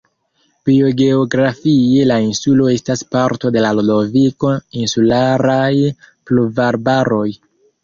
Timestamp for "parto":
3.17-3.53